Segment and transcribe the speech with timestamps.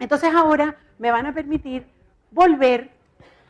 [0.00, 1.86] Entonces ahora me van a permitir
[2.30, 2.90] volver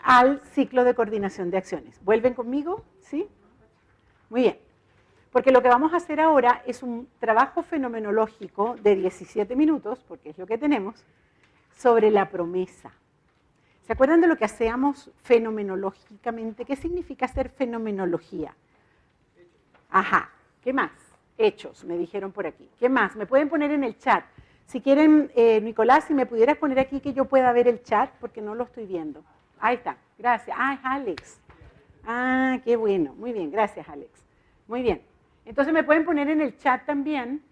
[0.03, 1.99] al ciclo de coordinación de acciones.
[2.05, 2.85] ¿Vuelven conmigo?
[3.01, 3.27] ¿Sí?
[4.29, 4.59] Muy bien.
[5.31, 10.31] Porque lo que vamos a hacer ahora es un trabajo fenomenológico de 17 minutos, porque
[10.31, 11.05] es lo que tenemos,
[11.77, 12.91] sobre la promesa.
[13.87, 16.65] ¿Se acuerdan de lo que hacíamos fenomenológicamente?
[16.65, 18.55] ¿Qué significa hacer fenomenología?
[19.91, 20.31] Ajá,
[20.63, 20.91] ¿qué más?
[21.39, 22.69] Hechos, me dijeron por aquí.
[22.79, 23.15] ¿Qué más?
[23.15, 24.25] Me pueden poner en el chat.
[24.71, 28.09] Si quieren, eh, Nicolás, si me pudieras poner aquí que yo pueda ver el chat,
[28.21, 29.25] porque no lo estoy viendo.
[29.59, 30.57] Ahí está, gracias.
[30.57, 31.41] Ah, es Alex.
[32.07, 33.13] Ah, qué bueno.
[33.15, 34.13] Muy bien, gracias, Alex.
[34.69, 35.03] Muy bien.
[35.45, 37.43] Entonces me pueden poner en el chat también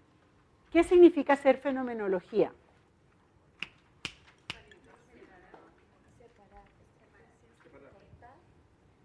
[0.71, 2.53] qué significa hacer fenomenología.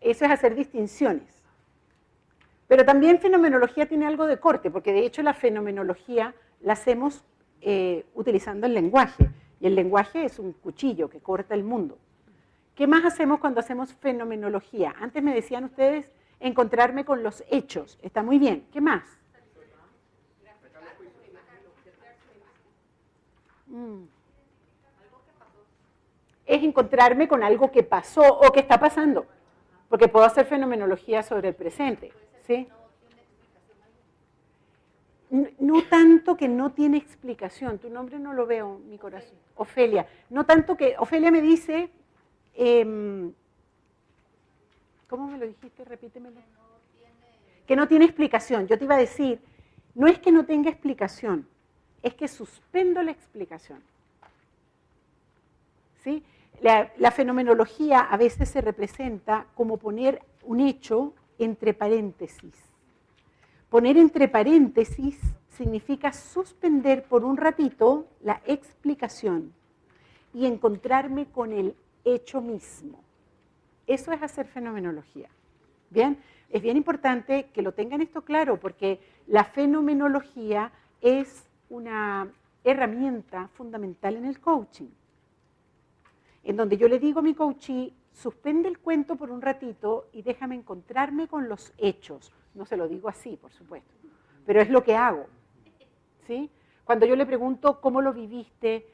[0.01, 1.43] Eso es hacer distinciones.
[2.69, 7.25] Pero también fenomenología tiene algo de corte, porque de hecho la fenomenología la hacemos
[7.61, 9.31] eh, utilizando el lenguaje.
[9.61, 11.99] Y el lenguaje es un cuchillo que corta el mundo.
[12.75, 14.95] ¿Qué más hacemos cuando hacemos fenomenología?
[15.01, 17.99] Antes me decían ustedes encontrarme con los hechos.
[18.03, 18.67] Está muy bien.
[18.73, 19.05] ¿Qué más?
[23.69, 24.05] Mm.
[26.47, 29.27] Es encontrarme con algo que pasó o que está pasando.
[29.89, 32.13] Porque puedo hacer fenomenología sobre el presente.
[32.47, 32.69] ¿sí?
[35.59, 39.37] No tanto que no tiene explicación, tu nombre no lo veo, mi corazón.
[39.57, 40.07] Ofelia.
[40.31, 41.91] No tanto que, Ofelia me dice,
[42.55, 43.33] em,
[45.09, 45.85] ¿cómo me lo dijiste?
[45.85, 46.41] Repítemelo.
[47.67, 48.69] Que no tiene explicación.
[48.69, 49.41] Yo te iba a decir,
[49.95, 51.49] no es que no tenga explicación,
[52.03, 53.83] es que suspendo la explicación.
[56.05, 56.23] ¿Sí?
[56.61, 62.74] la, fenomenología a veces se representa como poner un hecho entre paréntesis.
[63.75, 69.53] Poner entre paréntesis significa suspender por un ratito la explicación
[70.33, 73.01] y encontrarme con el hecho mismo.
[73.89, 75.29] Eso es hacer fenomenología.
[75.91, 80.71] Bien, es bien importante que lo tengan esto claro porque la fenomenología
[81.01, 82.29] es una
[82.63, 84.91] herramienta fundamental en el coaching
[86.45, 90.23] en donde yo le digo a mi coachee, suspende el cuento por un ratito y
[90.23, 92.31] déjame encontrarme con los hechos.
[92.55, 93.93] No se lo digo así, por supuesto,
[94.47, 95.27] pero es lo que hago.
[96.27, 96.51] ¿sí?
[96.85, 98.87] Cuando yo le pregunto cómo lo viviste,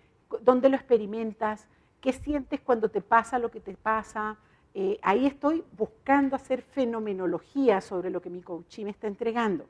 [0.43, 1.66] dónde lo experimentas,
[2.00, 4.38] qué sientes cuando te pasa lo que te pasa,
[4.75, 9.66] eh, ahí estoy buscando hacer fenomenología sobre lo que mi coachee me está entregando.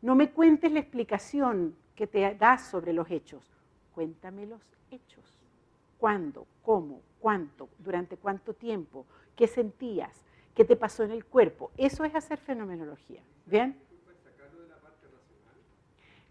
[0.00, 3.44] No me cuentes la explicación que te das sobre los hechos,
[3.94, 5.38] cuéntame los hechos.
[5.98, 9.06] Cuándo, cómo, cuánto, durante cuánto tiempo,
[9.36, 10.24] qué sentías,
[10.54, 11.70] qué te pasó en el cuerpo.
[11.76, 13.22] Eso es hacer fenomenología.
[13.46, 13.76] ¿Bien?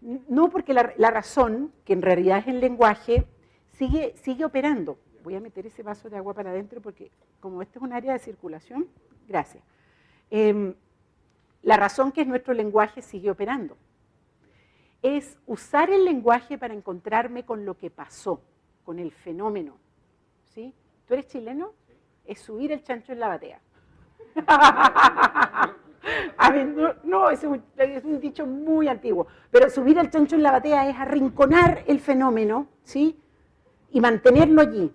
[0.00, 3.24] No, porque la, razón, que en realidad es el lenguaje,
[3.70, 4.98] sigue, sigue operando.
[5.22, 8.12] Voy a meter ese vaso de agua para adentro porque como este es un área
[8.12, 8.88] de circulación,
[9.28, 9.62] gracias.
[10.30, 10.74] Em,
[11.62, 13.76] la razón que es nuestro lenguaje sigue operando.
[15.02, 18.42] Es usar el lenguaje para encontrarme con lo que pasó
[18.84, 19.76] con el fenómeno.
[20.54, 20.74] ¿sí?
[21.06, 21.72] ¿Tú eres chileno?
[22.24, 23.60] Es subir el chancho en la batea.
[27.04, 30.88] no, es, un, es, un, dicho muy antiguo, pero subir el chancho en la batea
[30.88, 33.18] es arrinconar el fenómeno, ¿sí?
[33.90, 34.92] Y mantenerlo allí,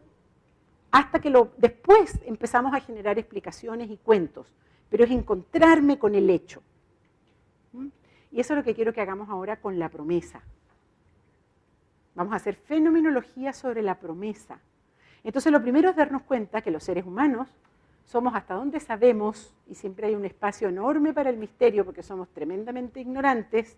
[0.91, 4.53] hasta que lo, después empezamos a generar explicaciones y cuentos,
[4.89, 6.61] pero es encontrarme con el hecho.
[8.31, 10.41] Y eso es lo que quiero que hagamos ahora con la promesa.
[12.15, 14.59] Vamos a hacer fenomenología sobre la promesa.
[15.23, 17.47] Entonces lo primero es darnos cuenta que los seres humanos
[18.07, 22.29] somos hasta donde sabemos, y siempre hay un espacio enorme para el misterio porque somos
[22.29, 23.77] tremendamente ignorantes,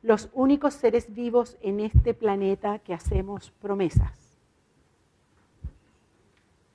[0.00, 4.38] los únicos seres vivos en este planeta que hacemos promesas.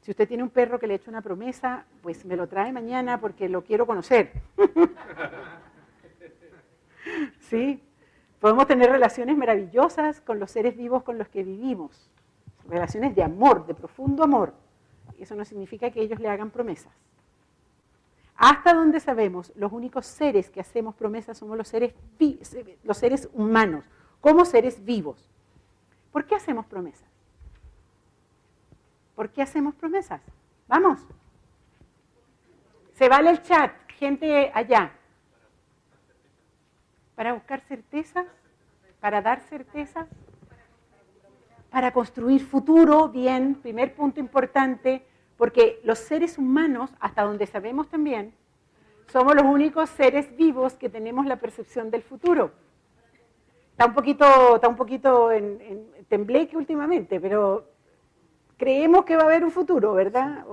[0.02, 2.72] Si usted tiene un perro que le ha hecho una promesa, pues me lo trae
[2.72, 4.34] mañana porque lo quiero conocer.
[7.40, 7.82] ¿Sí?
[8.40, 12.10] Podemos tener relaciones maravillosas con los seres vivos con los que vivimos,
[12.68, 14.67] relaciones de amor, de profundo amor.
[15.18, 16.94] Eso no significa que ellos le hagan promesas.
[18.36, 21.94] Hasta donde sabemos, los únicos seres que hacemos promesas somos los seres,
[22.84, 23.84] los seres humanos,
[24.22, 25.30] como seres vivos.
[26.12, 27.10] ¿Por qué hacemos promesas?
[29.16, 30.22] ¿Por qué hacemos promesas?
[30.68, 31.00] Vamos.
[32.94, 34.92] Se vale el chat, gente allá
[37.18, 38.28] para buscar certezas,
[39.00, 40.08] para dar certezas,
[41.70, 45.06] para construir futuro, bien, primer punto importante,
[45.38, 48.34] porque los seres humanos, hasta donde sabemos también,
[49.08, 52.52] somos los únicos seres vivos que tenemos la percepción del futuro.
[53.72, 57.66] Está un poquito, está un poquito en, en tembleque últimamente, pero
[58.58, 60.46] creemos que va a haber un futuro, ¿verdad?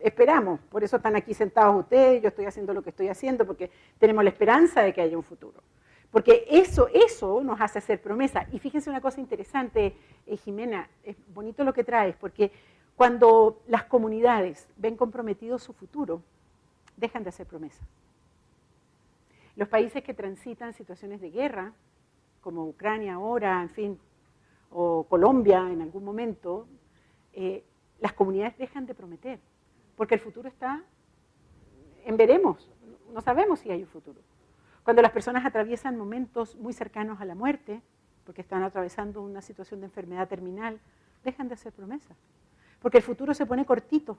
[0.00, 3.70] esperamos, por eso están aquí sentados ustedes, yo estoy haciendo lo que estoy haciendo, porque
[3.98, 5.62] tenemos la esperanza de que haya un futuro.
[6.10, 8.52] Porque eso, eso nos hace hacer promesas.
[8.52, 9.96] Y fíjense una cosa interesante,
[10.26, 12.50] eh, Jimena, es bonito lo que traes, porque
[12.96, 16.22] cuando las comunidades ven comprometido su futuro,
[16.96, 17.86] dejan de hacer promesas.
[19.56, 21.72] Los países que transitan situaciones de guerra,
[22.40, 23.98] como Ucrania ahora, en fin,
[24.70, 26.66] o Colombia en algún momento,
[27.32, 27.64] eh,
[28.00, 29.38] las comunidades dejan de prometer,
[29.96, 30.82] porque el futuro está
[32.04, 32.70] en veremos,
[33.12, 34.20] no sabemos si hay un futuro.
[34.82, 37.82] Cuando las personas atraviesan momentos muy cercanos a la muerte,
[38.24, 40.80] porque están atravesando una situación de enfermedad terminal,
[41.24, 42.16] dejan de hacer promesas,
[42.80, 44.18] porque el futuro se pone cortito.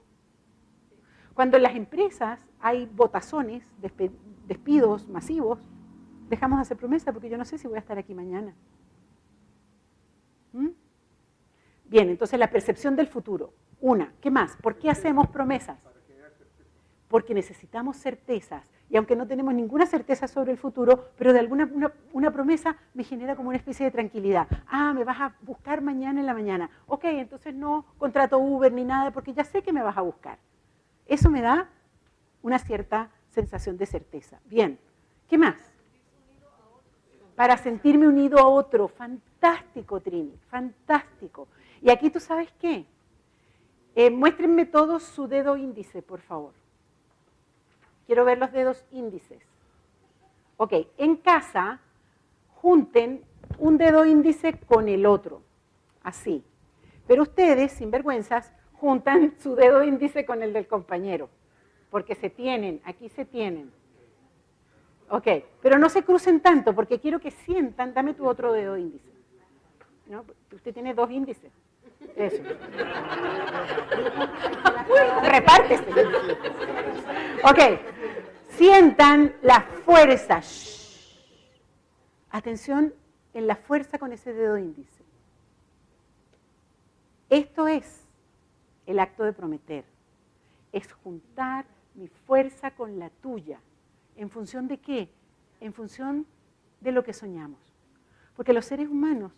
[1.34, 3.64] Cuando en las empresas hay votazones,
[4.46, 5.58] despidos masivos,
[6.28, 8.54] dejamos de hacer promesas porque yo no sé si voy a estar aquí mañana.
[10.52, 10.68] ¿Mm?
[11.86, 13.52] Bien, entonces la percepción del futuro.
[13.80, 14.56] Una, ¿qué más?
[14.56, 15.78] ¿Por qué hacemos promesas?
[17.08, 21.66] Porque necesitamos certezas y aunque no tenemos ninguna certeza sobre el futuro, pero de alguna
[22.12, 24.46] una, promesa me genera como una especie de tranquilidad.
[24.66, 26.68] Ah, me vas a buscar mañana en la mañana.
[26.86, 30.38] Ok, entonces no contrato Uber ni nada porque ya sé que me vas a buscar.
[31.06, 31.70] Eso me da
[32.42, 34.38] una cierta sensación de certeza.
[34.44, 34.78] Bien,
[35.26, 35.56] ¿qué más?
[37.34, 38.88] Para sentirme unido a otro.
[38.88, 41.48] Fantástico, Trini, fantástico.
[41.80, 42.84] Y aquí tú sabes qué.
[43.94, 46.52] Eh, muéstrenme todos su dedo índice, por favor.
[48.12, 49.42] Quiero ver los dedos índices.
[50.58, 51.80] Ok, en casa
[52.56, 53.24] junten
[53.56, 55.40] un dedo índice con el otro,
[56.02, 56.44] así.
[57.06, 61.30] Pero ustedes, sin vergüenzas, juntan su dedo índice con el del compañero,
[61.90, 63.72] porque se tienen, aquí se tienen.
[65.08, 65.28] Ok,
[65.62, 69.10] pero no se crucen tanto, porque quiero que sientan, dame tu otro dedo índice.
[70.04, 70.26] ¿No?
[70.54, 71.50] Usted tiene dos índices.
[72.16, 72.42] Eso.
[75.22, 75.84] Repártese.
[77.44, 77.80] Ok.
[78.50, 80.40] Sientan la fuerza.
[82.30, 82.94] Atención
[83.34, 85.02] en la fuerza con ese dedo índice.
[87.30, 88.06] Esto es
[88.86, 89.84] el acto de prometer.
[90.72, 91.64] Es juntar
[91.94, 93.60] mi fuerza con la tuya.
[94.16, 95.08] ¿En función de qué?
[95.60, 96.26] En función
[96.80, 97.58] de lo que soñamos.
[98.36, 99.32] Porque los seres humanos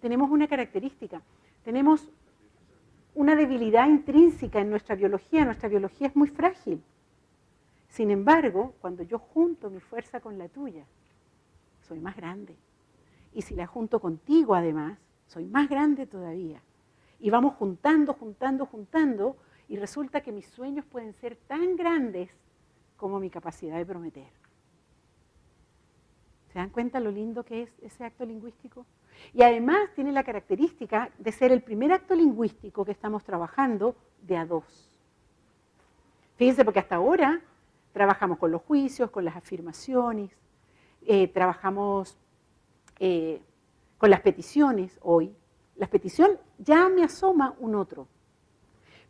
[0.00, 1.22] tenemos una característica
[1.64, 2.08] tenemos
[3.14, 6.82] una debilidad intrínseca en nuestra biología, nuestra biología es muy frágil.
[7.88, 10.84] Sin embargo, cuando yo junto mi fuerza con la tuya,
[11.82, 12.56] soy más grande.
[13.32, 16.60] Y si la junto contigo además, soy más grande todavía.
[17.20, 19.36] Y vamos juntando, juntando, juntando,
[19.68, 22.30] y resulta que mis sueños pueden ser tan grandes
[22.96, 24.28] como mi capacidad de prometer.
[26.52, 28.86] ¿Se dan cuenta lo lindo que es ese acto lingüístico?
[29.32, 34.36] Y además tiene la característica de ser el primer acto lingüístico que estamos trabajando de
[34.36, 34.90] a dos.
[36.36, 37.40] Fíjense, porque hasta ahora
[37.92, 40.30] trabajamos con los juicios, con las afirmaciones,
[41.06, 42.18] eh, trabajamos
[42.98, 43.40] eh,
[43.98, 45.34] con las peticiones hoy.
[45.76, 48.08] La petición ya me asoma un otro.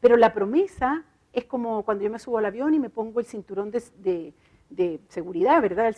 [0.01, 3.27] Pero la promesa es como cuando yo me subo al avión y me pongo el
[3.27, 4.35] cinturón de,
[4.71, 5.95] de seguridad, ¿verdad?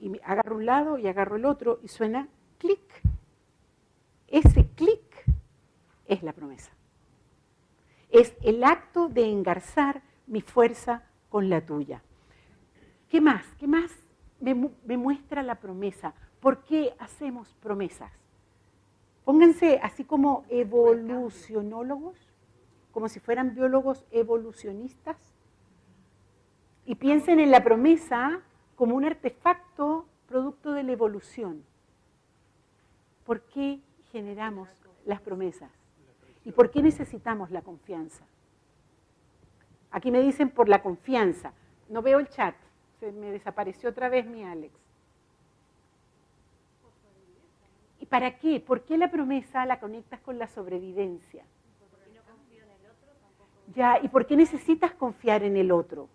[0.00, 2.28] y agarro un lado y agarro el otro y suena
[2.58, 2.80] clic.
[4.32, 5.26] Ese clic
[6.06, 6.72] es la promesa.
[8.08, 12.02] Es el acto de engarzar mi fuerza con la tuya.
[13.10, 13.44] ¿Qué más?
[13.58, 13.92] ¿Qué más
[14.40, 14.54] me,
[14.96, 16.14] muestra la promesa?
[16.40, 18.10] ¿Por qué hacemos promesas?
[19.26, 22.16] Pónganse así como evolucionólogos,
[22.90, 25.18] como si fueran biólogos evolucionistas,
[26.86, 28.40] y piensen en la promesa
[28.76, 31.64] como un artefacto producto de la evolución.
[33.26, 34.68] ¿Por qué generamos
[35.04, 35.70] las promesas?
[36.44, 38.24] ¿Y por qué necesitamos la confianza?
[39.90, 41.52] Aquí me dicen por la confianza.
[41.88, 42.54] No veo el chat.
[43.00, 44.72] Se me desapareció otra vez mi Alex.
[48.00, 48.60] ¿Y para qué?
[48.60, 51.44] ¿Por qué la promesa la conectas con la sobrevivencia?
[53.74, 56.08] Ya, ¿y por qué necesitas confiar en el otro?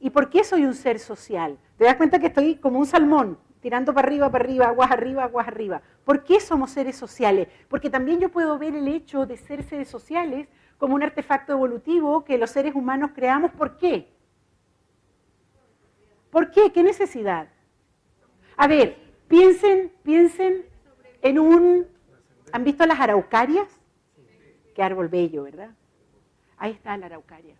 [0.00, 1.58] ¿Y por qué soy un ser social?
[1.76, 5.24] Te das cuenta que estoy como un salmón tirando para arriba, para arriba, aguas arriba,
[5.24, 5.82] aguas arriba.
[6.04, 7.48] ¿Por qué somos seres sociales?
[7.68, 10.48] Porque también yo puedo ver el hecho de ser seres sociales
[10.78, 13.50] como un artefacto evolutivo que los seres humanos creamos.
[13.52, 14.08] ¿Por qué?
[16.30, 16.72] ¿Por qué?
[16.72, 17.48] ¿Qué necesidad?
[18.56, 18.96] A ver,
[19.28, 20.64] piensen, piensen
[21.22, 21.86] en un...
[22.52, 23.68] ¿Han visto las araucarias?
[24.74, 25.70] Qué árbol bello, ¿verdad?
[26.56, 27.56] Ahí está la araucaria.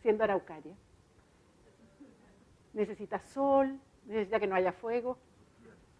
[0.00, 0.74] Siendo araucaria.
[2.72, 5.18] Necesita sol, necesita que no haya fuego.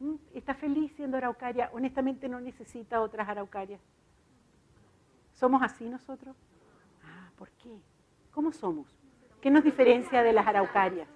[0.00, 0.14] ¿Mm?
[0.34, 3.80] Está feliz siendo araucaria, honestamente no necesita otras araucarias.
[5.32, 6.36] ¿Somos así nosotros?
[7.04, 7.80] Ah, ¿por qué?
[8.32, 8.86] ¿Cómo somos?
[9.40, 11.08] ¿Qué nos diferencia de las araucarias?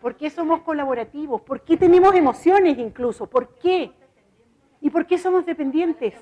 [0.00, 1.40] ¿Por qué somos colaborativos?
[1.42, 3.26] ¿Por qué tenemos emociones incluso?
[3.26, 3.92] ¿Por qué?
[4.80, 6.14] ¿Y por qué somos dependientes?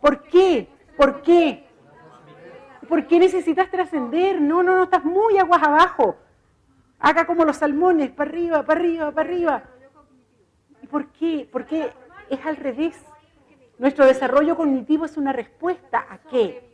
[0.00, 0.68] ¿Por qué?
[0.96, 1.66] ¿Por qué?
[2.88, 4.40] ¿Por qué necesitas trascender?
[4.40, 6.16] No, no, no, estás muy aguas abajo.
[7.00, 9.64] Haga como los salmones, para arriba, para arriba, para arriba.
[10.82, 11.48] ¿Y por qué?
[11.50, 11.90] Porque
[12.28, 13.02] es al revés.
[13.78, 16.70] Nuestro desarrollo cognitivo es una respuesta a qué?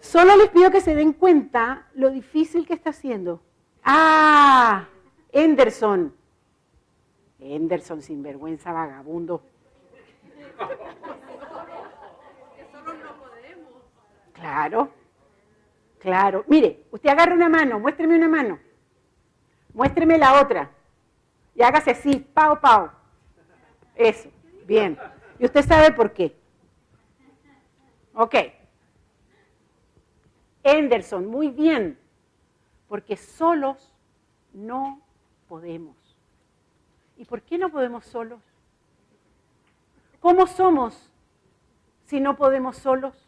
[0.00, 3.40] Solo les pido que se den cuenta lo difícil que está haciendo.
[3.84, 4.88] Ah,
[5.32, 6.14] Henderson.
[7.38, 9.42] Henderson, sinvergüenza, vagabundo.
[14.32, 14.90] Claro,
[16.04, 16.44] claro.
[16.46, 18.58] Mire, usted agarra una mano, muéstreme una mano.
[19.72, 20.70] Muéstreme la otra.
[21.54, 22.92] Y hágase así, pao, pao.
[23.96, 24.28] Eso,
[24.66, 24.98] bien.
[25.38, 26.36] Y usted sabe por qué.
[28.12, 28.34] Ok.
[30.62, 31.98] Anderson, muy bien.
[32.86, 33.92] Porque solos
[34.52, 35.00] no
[35.48, 35.96] podemos.
[37.16, 38.40] ¿Y por qué no podemos solos?
[40.20, 41.10] ¿Cómo somos
[42.04, 43.23] si no podemos solos?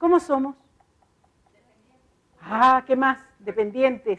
[0.00, 0.56] ¿Cómo somos?
[2.40, 3.20] Ah, ¿qué más?
[3.38, 4.18] Dependientes.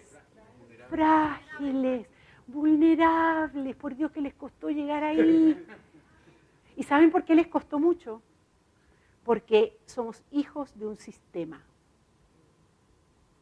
[0.91, 2.07] Frágiles,
[2.45, 3.75] vulnerables.
[3.77, 5.65] Por Dios que les costó llegar ahí.
[6.75, 8.21] ¿Y saben por qué les costó mucho?
[9.25, 11.63] Porque somos hijos de un sistema.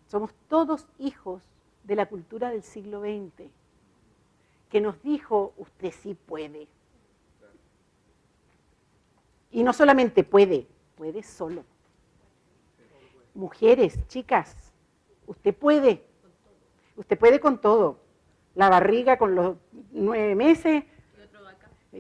[0.07, 1.43] Somos todos hijos
[1.83, 3.49] de la cultura del siglo XX,
[4.69, 6.69] que nos dijo, usted sí puede.
[9.51, 11.65] Y no solamente puede, puede solo.
[13.39, 14.73] Mujeres, chicas,
[15.25, 16.03] usted puede.
[16.97, 18.01] Usted puede con todo.
[18.53, 19.55] La barriga con los
[19.91, 20.83] nueve meses.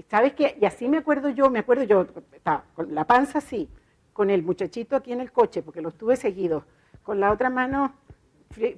[0.09, 0.57] ¿Sabes qué?
[0.59, 3.69] Y así me acuerdo yo, me acuerdo yo, estaba con la panza así,
[4.11, 6.65] con el muchachito aquí en el coche, porque lo tuve seguido,
[7.03, 7.93] con la otra mano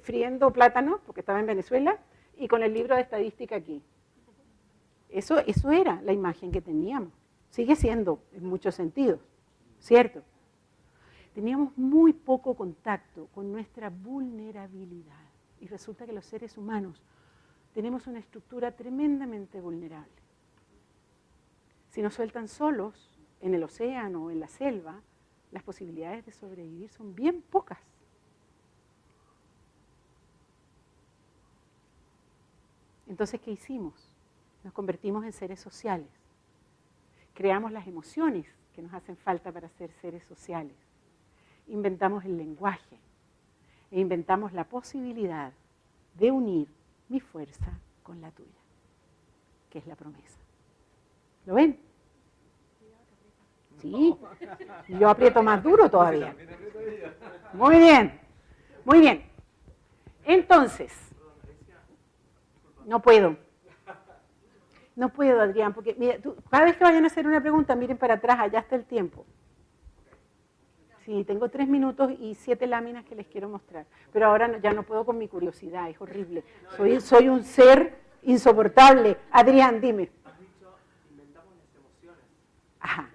[0.02, 1.98] friendo plátano, porque estaba en Venezuela,
[2.36, 3.82] y con el libro de estadística aquí.
[5.08, 7.12] Eso, eso era la imagen que teníamos.
[7.50, 9.18] Sigue siendo en muchos sentidos,
[9.80, 10.22] ¿cierto?
[11.34, 15.14] Teníamos muy poco contacto con nuestra vulnerabilidad.
[15.60, 17.02] Y resulta que los seres humanos
[17.72, 20.12] tenemos una estructura tremendamente vulnerable.
[21.90, 25.00] Si nos sueltan solos en el océano o en la selva,
[25.50, 27.78] las posibilidades de sobrevivir son bien pocas.
[33.06, 34.10] Entonces, ¿qué hicimos?
[34.64, 36.08] Nos convertimos en seres sociales.
[37.34, 40.76] Creamos las emociones que nos hacen falta para ser seres sociales.
[41.68, 42.98] Inventamos el lenguaje
[43.90, 45.52] e inventamos la posibilidad
[46.14, 46.68] de unir
[47.08, 48.48] mi fuerza con la tuya,
[49.70, 50.38] que es la promesa.
[51.46, 51.78] ¿Lo ven?
[53.80, 54.16] Sí,
[54.88, 56.34] yo aprieto más duro todavía.
[57.52, 58.20] Muy bien,
[58.84, 59.24] muy bien.
[60.24, 60.92] Entonces,
[62.86, 63.36] no puedo.
[64.94, 66.18] No puedo, Adrián, porque mira,
[66.50, 69.24] cada vez que vayan a hacer una pregunta, miren para atrás, allá está el tiempo.
[71.04, 73.86] Sí, tengo tres minutos y siete láminas que les quiero mostrar.
[74.12, 76.42] Pero ahora ya no puedo con mi curiosidad, es horrible.
[76.76, 79.18] Soy, soy un ser insoportable.
[79.30, 80.10] Adrián, dime.
[80.24, 80.74] Has dicho,
[81.10, 82.22] inventamos las emociones.
[82.80, 83.10] Ajá.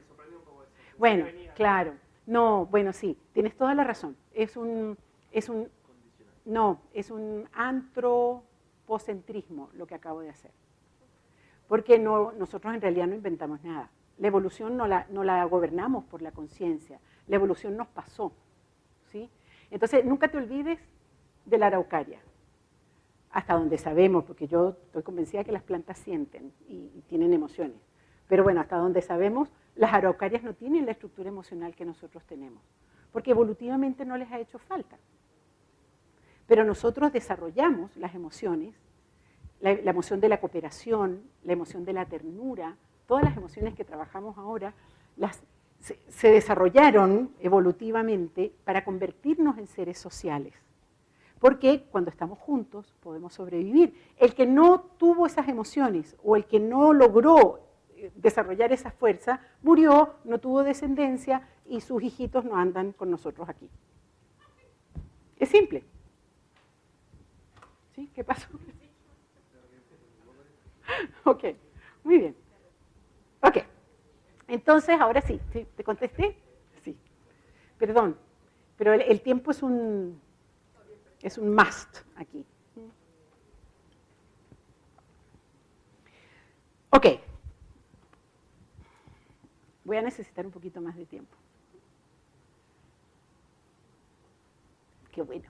[0.98, 1.26] Bueno,
[1.56, 1.94] claro.
[2.26, 4.18] No, bueno, sí, tienes toda la razón.
[4.34, 4.98] Es un,
[5.32, 5.70] es un,
[6.44, 10.52] no, es un antropocentrismo lo que acabo de hacer
[11.68, 13.90] porque no, nosotros en realidad no inventamos nada.
[14.18, 18.32] La evolución no la, no la gobernamos por la conciencia, la evolución nos pasó.
[19.12, 19.30] ¿sí?
[19.72, 20.80] Entonces, nunca te olvides
[21.46, 22.20] de la araucaria,
[23.32, 27.78] hasta donde sabemos, porque yo estoy convencida que las plantas sienten y, y tienen emociones.
[28.28, 32.62] Pero bueno, hasta donde sabemos, las araucarias no tienen la estructura emocional que nosotros tenemos,
[33.12, 34.98] porque evolutivamente no les ha hecho falta.
[36.48, 38.76] Pero nosotros desarrollamos las emociones
[39.60, 42.76] la, emoción de la cooperación, la emoción de la ternura,
[43.08, 44.74] todas las emociones que trabajamos ahora,
[45.16, 45.42] las,
[45.80, 50.54] se, desarrollaron evolutivamente para convertirnos en seres sociales.
[51.40, 53.94] Porque cuando estamos juntos podemos sobrevivir.
[54.18, 57.60] El que no tuvo esas emociones o el que no logró
[57.96, 63.48] eh, desarrollar esa fuerza, murió, no tuvo descendencia y sus hijitos no andan con nosotros
[63.50, 63.70] aquí.
[65.38, 65.84] Es simple.
[67.94, 68.10] ¿Sí?
[68.14, 68.48] ¿Qué pasó?
[71.26, 71.44] ok,
[72.04, 72.36] muy bien.
[73.42, 73.58] Ok,
[74.48, 76.36] entonces, ahora sí, ¿te contesté?
[76.84, 76.98] Sí.
[77.78, 78.18] Perdón,
[78.78, 80.22] pero el, tiempo es un,
[81.22, 82.46] es un must aquí.
[86.90, 87.06] Ok.
[89.84, 91.36] Voy a necesitar un poquito más de tiempo.
[95.12, 95.50] Qué bueno.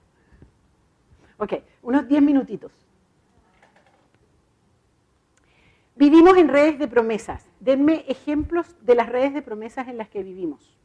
[1.38, 2.72] Ok, unos 10 minutitos.
[6.18, 7.46] Vivimos en redes de promesas.
[7.60, 10.76] Denme ejemplos de las redes de promesas en las que vivimos.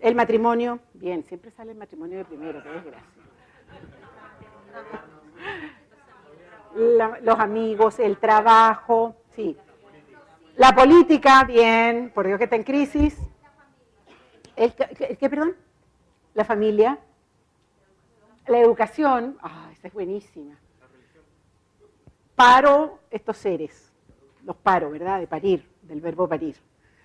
[0.00, 3.10] El matrimonio, bien, siempre sale el matrimonio de primero, qué desgracia.
[7.20, 9.54] los amigos, el trabajo, sí.
[10.56, 13.18] La política, bien, por Dios que está en crisis.
[14.56, 15.56] ¿El, qué, perdón?
[16.32, 16.98] La familia.
[18.46, 20.56] La educación, ah, esa es buenísima.
[22.34, 23.92] Paro estos seres,
[24.44, 25.20] los paro, ¿verdad?
[25.20, 26.56] De parir, del verbo parir.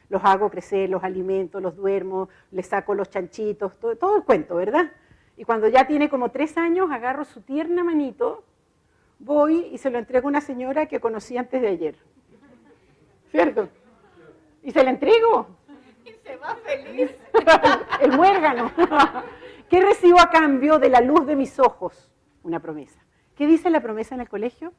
[0.09, 4.55] Los hago crecer, los alimento, los duermo, les saco los chanchitos, todo, todo el cuento,
[4.55, 4.91] ¿verdad?
[5.35, 8.43] Y cuando ya tiene como tres años, agarro su tierna manito,
[9.19, 11.95] voy y se lo entrego a una señora que conocí antes de ayer.
[13.31, 13.69] ¿Cierto?
[14.63, 15.47] Y se la entrego.
[16.05, 17.11] Y se va feliz.
[18.01, 18.71] el muérgano.
[19.69, 22.09] ¿Qué recibo a cambio de la luz de mis ojos?
[22.43, 22.99] Una promesa.
[23.35, 24.73] ¿Qué dice la promesa en el colegio?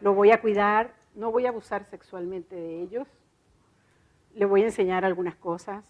[0.00, 3.08] Lo voy a cuidar, no voy a abusar sexualmente de ellos,
[4.34, 5.84] le voy a enseñar algunas cosas,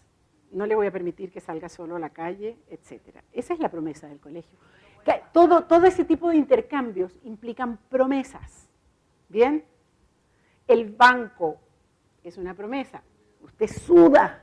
[0.51, 3.19] no le voy a permitir que salga solo a la calle, etc.
[3.33, 4.57] Esa es la promesa del colegio.
[5.31, 8.69] Todo, todo ese tipo de intercambios implican promesas.
[9.27, 9.65] ¿Bien?
[10.67, 11.57] El banco
[12.23, 13.03] es una promesa.
[13.41, 14.41] Usted suda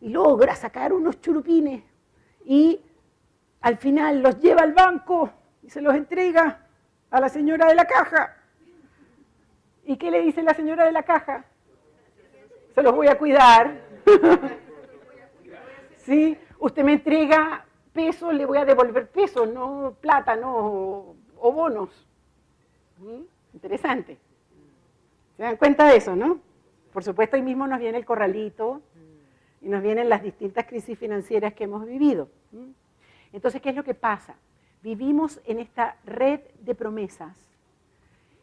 [0.00, 1.82] y logra sacar unos churupines
[2.44, 2.80] y
[3.60, 5.30] al final los lleva al banco
[5.62, 6.66] y se los entrega
[7.10, 8.36] a la señora de la caja.
[9.86, 11.44] ¿Y qué le dice la señora de la caja?
[12.74, 13.80] Se los voy a cuidar.
[15.98, 16.36] ¿Sí?
[16.58, 22.06] Usted me entrega pesos, le voy a devolver pesos, no plata, no o bonos.
[23.52, 24.18] Interesante.
[25.36, 26.40] ¿Se dan cuenta de eso, no?
[26.92, 28.80] Por supuesto, ahí mismo nos viene el corralito
[29.60, 32.28] y nos vienen las distintas crisis financieras que hemos vivido.
[33.32, 34.36] Entonces, ¿qué es lo que pasa?
[34.82, 37.36] Vivimos en esta red de promesas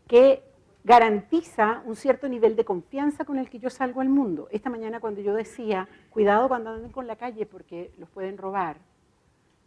[0.08, 0.44] que
[0.84, 4.48] garantiza un cierto nivel de confianza con el que yo salgo al mundo.
[4.52, 8.78] Esta mañana cuando yo decía, cuidado cuando anden con la calle porque los pueden robar,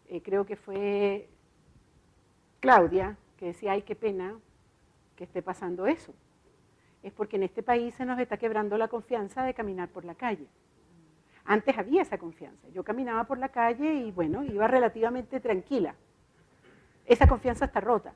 [0.08, 1.28] eh, creo que fue
[2.60, 4.38] Claudia que decía, ay, qué pena
[5.16, 6.12] que esté pasando eso.
[7.02, 10.14] Es porque en este país se nos está quebrando la confianza de caminar por la
[10.14, 10.48] calle.
[11.44, 12.68] Antes había esa confianza.
[12.70, 15.94] Yo caminaba por la calle y bueno, iba relativamente tranquila.
[17.04, 18.14] Esa confianza está rota.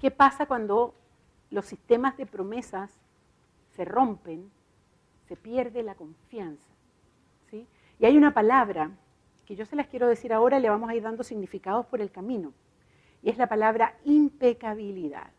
[0.00, 0.94] ¿Qué pasa cuando
[1.54, 2.90] los sistemas de promesas
[3.76, 4.50] se rompen,
[5.28, 6.68] se pierde la confianza.
[7.48, 7.64] ¿sí?
[8.00, 8.90] Y hay una palabra
[9.46, 12.10] que yo se las quiero decir ahora, le vamos a ir dando significados por el
[12.10, 12.52] camino,
[13.22, 15.30] y es la palabra impecabilidad.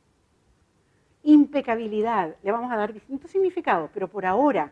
[1.24, 4.72] Impecabilidad, le vamos a dar distintos significados, pero por ahora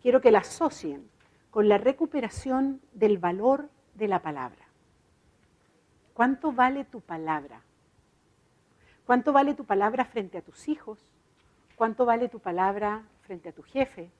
[0.00, 1.08] quiero que la asocien
[1.50, 4.66] con la recuperación del valor de la palabra.
[6.14, 7.62] ¿Cuánto vale tu palabra?
[9.06, 10.98] ¿Cuánto vale tu palabra frente a tus hijos?
[11.76, 14.10] ¿Cuánto vale tu palabra frente a tu jefe?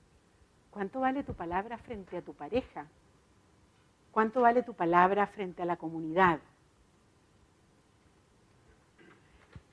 [0.71, 2.87] ¿Cuánto vale tu palabra frente a tu pareja?
[4.11, 6.39] ¿Cuánto vale tu palabra frente a la comunidad?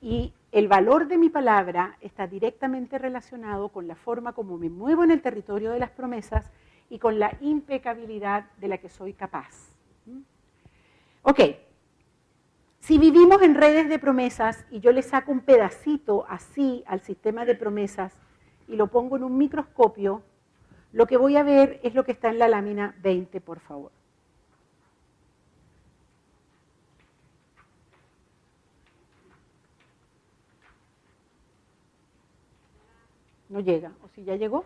[0.01, 5.03] Y el valor de mi palabra está directamente relacionado con la forma como me muevo
[5.03, 6.49] en el territorio de las promesas
[6.89, 9.69] y con la impecabilidad de la que soy capaz.
[10.05, 10.21] ¿Mm?
[11.23, 11.39] Ok,
[12.81, 17.45] si vivimos en redes de promesas y yo le saco un pedacito así al sistema
[17.45, 18.17] de promesas
[18.67, 20.23] y lo pongo en un microscopio,
[20.91, 23.91] lo que voy a ver es lo que está en la lámina 20, por favor.
[33.49, 34.65] No llega, o si ya llegó.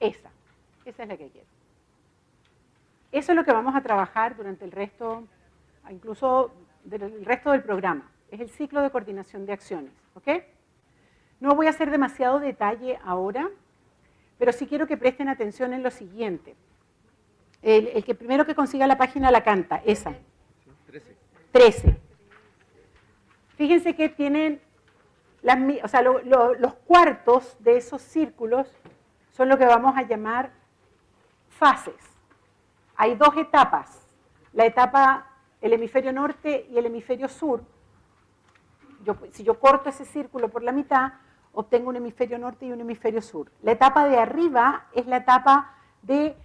[0.00, 0.30] Esa,
[0.86, 1.46] esa es la que quiero.
[3.12, 5.24] Eso es lo que vamos a trabajar durante el resto
[5.90, 6.52] incluso
[6.84, 8.10] del resto del programa.
[8.30, 9.92] Es el ciclo de coordinación de acciones.
[10.14, 10.28] ¿ok?
[11.40, 13.50] No voy a hacer demasiado detalle ahora,
[14.38, 16.54] pero sí quiero que presten atención en lo siguiente.
[17.62, 20.14] El, que primero que consiga la página la canta, esa.
[20.86, 21.16] 13.
[21.52, 21.96] 13.
[23.56, 24.60] Fíjense que tienen,
[25.42, 28.68] las, o sea, los cuartos de esos círculos
[29.30, 30.50] son lo que vamos a llamar
[31.48, 31.94] fases.
[32.96, 34.06] Hay dos etapas.
[34.52, 35.31] La etapa
[35.62, 37.64] el hemisferio norte y el hemisferio sur.
[39.32, 41.12] si yo corto ese círculo por la mitad,
[41.52, 43.50] obtengo un hemisferio norte y un hemisferio sur.
[43.62, 46.36] La etapa de arriba es la etapa de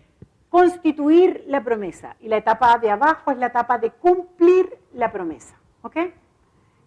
[0.50, 5.58] constituir la promesa y la etapa de abajo es la etapa de cumplir la promesa.
[5.82, 5.98] ¿ok?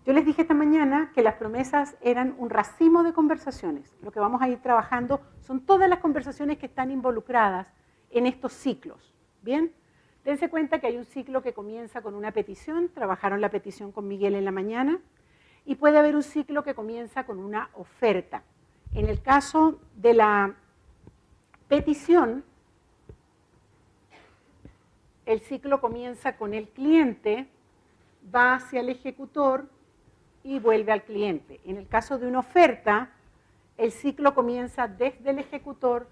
[0.06, 3.94] Yo les dije esta mañana que las promesas eran un racimo de conversaciones.
[4.02, 7.66] Lo que vamos a ir trabajando son todas las conversaciones que están involucradas
[8.10, 9.14] en estos ciclos.
[9.42, 9.72] ¿Bien?
[10.24, 14.06] Dense cuenta que hay un ciclo que comienza con una petición, trabajaron la petición con
[14.06, 15.00] Miguel en la mañana,
[15.64, 18.42] y puede haber un ciclo que comienza con una oferta.
[18.94, 20.54] En el caso de la
[21.68, 22.44] petición,
[25.26, 27.46] el ciclo comienza con el cliente,
[28.35, 29.68] va hacia el ejecutor
[30.42, 31.61] y vuelve al cliente.
[31.64, 33.11] En el caso de una oferta,
[33.78, 36.09] el ciclo comienza desde el ejecutor,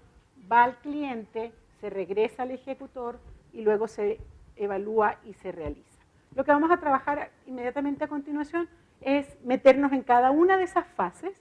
[0.51, 3.19] va al cliente, se regresa al ejecutor
[3.59, 4.21] y luego se
[4.55, 6.01] evalúa y se realiza.
[6.33, 8.69] Lo que vamos a trabajar inmediatamente a continuación
[9.01, 11.33] es meternos en cada una de esas fases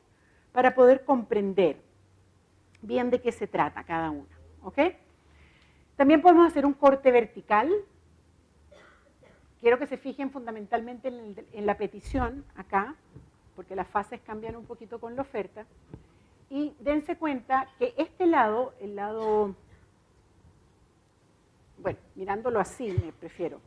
[0.51, 1.77] para poder comprender
[2.83, 4.37] bien de qué se trata cada una.
[5.97, 7.73] También podemos hacer un corte vertical.
[9.61, 12.97] Quiero que se fijen fundamentalmente en, la petición acá,
[13.55, 15.67] porque las fases cambian un poquito con la oferta.
[16.51, 19.55] Y dense cuenta que este lado, el lado,
[21.79, 23.61] bueno, mirándolo así me prefiero,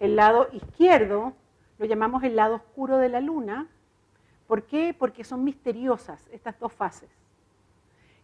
[0.00, 1.34] el lado izquierdo
[1.78, 3.68] lo llamamos el lado oscuro de la luna.
[4.46, 4.94] ¿Por qué?
[4.98, 7.10] Porque son misteriosas estas dos fases.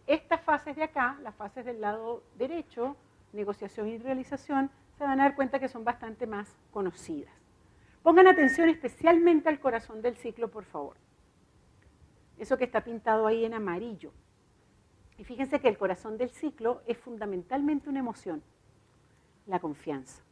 [0.07, 2.95] Estas fases de acá, las fases del lado derecho,
[3.31, 7.33] negociación y realización, se van a dar cuenta que son bastante más conocidas.
[8.01, 10.97] Pongan atención especialmente al corazón del ciclo, por favor.
[12.37, 14.11] Eso que está pintado ahí en amarillo.
[15.17, 18.43] Y fíjense que el corazón del ciclo es fundamentalmente una emoción,
[19.45, 20.23] la confianza.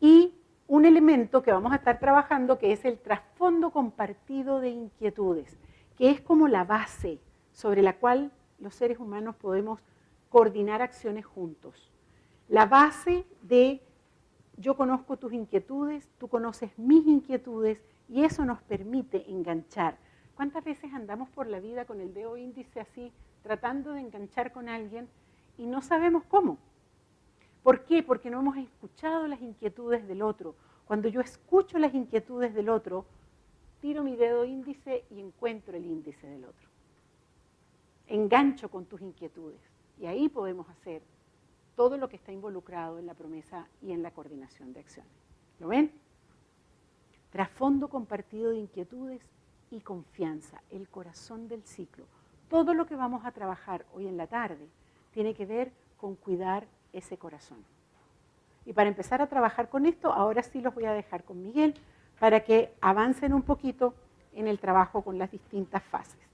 [0.00, 0.34] Y
[0.66, 5.58] un elemento que vamos a estar trabajando que es el trasfondo compartido de inquietudes
[6.00, 7.20] que es como la base
[7.52, 9.82] sobre la cual los seres humanos podemos
[10.30, 11.92] coordinar acciones juntos.
[12.48, 13.82] La base de
[14.56, 19.98] yo conozco tus inquietudes, tú conoces mis inquietudes y eso nos permite enganchar.
[20.34, 24.70] ¿Cuántas veces andamos por la vida con el dedo índice así, tratando de enganchar con
[24.70, 25.06] alguien
[25.60, 26.56] y no sabemos cómo?
[27.62, 28.02] ¿Por qué?
[28.02, 30.54] Porque no hemos escuchado las inquietudes del otro.
[30.86, 33.04] Cuando yo escucho las inquietudes del otro,
[33.82, 36.66] tiro mi dedo índice y encuentro el índice del otro.
[38.06, 39.60] Engancho con tus inquietudes
[39.98, 41.02] y ahí podemos hacer
[41.76, 45.12] todo lo que está involucrado en la promesa y en la coordinación de acciones.
[45.58, 45.92] ¿Lo ven?
[47.28, 49.20] Trasfondo compartido de inquietudes
[49.70, 52.06] y confianza, el corazón del ciclo.
[52.48, 54.66] Todo lo que vamos a trabajar hoy en la tarde
[55.12, 57.58] tiene que ver con cuidar ese corazón.
[58.66, 61.74] Y para empezar a trabajar con esto, ahora sí los voy a dejar con Miguel
[62.18, 63.94] para que avancen un poquito
[64.34, 66.29] en el trabajo con las distintas fases.